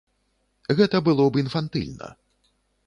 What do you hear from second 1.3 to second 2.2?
б інфантыльна.